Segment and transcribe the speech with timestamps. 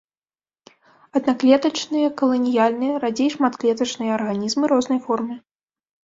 [1.17, 5.35] Аднаклетачныя, каланіяльныя, радзей шматклетачныя арганізмы рознай формы.